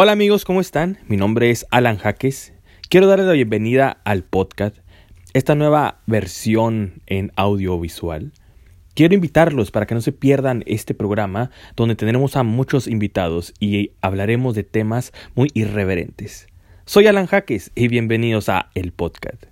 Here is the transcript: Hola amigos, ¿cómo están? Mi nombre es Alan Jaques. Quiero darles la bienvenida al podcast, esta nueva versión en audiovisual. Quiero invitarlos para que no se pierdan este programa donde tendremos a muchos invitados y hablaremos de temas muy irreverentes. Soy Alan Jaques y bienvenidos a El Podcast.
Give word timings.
Hola 0.00 0.12
amigos, 0.12 0.44
¿cómo 0.44 0.60
están? 0.60 0.98
Mi 1.08 1.16
nombre 1.16 1.50
es 1.50 1.66
Alan 1.72 1.96
Jaques. 1.96 2.52
Quiero 2.88 3.08
darles 3.08 3.26
la 3.26 3.32
bienvenida 3.32 4.00
al 4.04 4.22
podcast, 4.22 4.76
esta 5.32 5.56
nueva 5.56 6.02
versión 6.06 7.02
en 7.06 7.32
audiovisual. 7.34 8.30
Quiero 8.94 9.14
invitarlos 9.16 9.72
para 9.72 9.86
que 9.86 9.96
no 9.96 10.00
se 10.00 10.12
pierdan 10.12 10.62
este 10.68 10.94
programa 10.94 11.50
donde 11.74 11.96
tendremos 11.96 12.36
a 12.36 12.44
muchos 12.44 12.86
invitados 12.86 13.52
y 13.58 13.90
hablaremos 14.00 14.54
de 14.54 14.62
temas 14.62 15.12
muy 15.34 15.50
irreverentes. 15.54 16.46
Soy 16.84 17.08
Alan 17.08 17.26
Jaques 17.26 17.72
y 17.74 17.88
bienvenidos 17.88 18.48
a 18.48 18.70
El 18.76 18.92
Podcast. 18.92 19.46